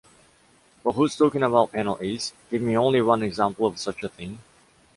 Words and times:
But 0.83 0.93
who’s 0.93 1.15
talking 1.15 1.43
about 1.43 1.73
penalties? 1.73 2.33
Give 2.49 2.63
me 2.63 2.75
only 2.75 3.03
one 3.03 3.21
example 3.21 3.67
of 3.67 3.77
such 3.77 4.01
a 4.01 4.09
thing. 4.09 4.39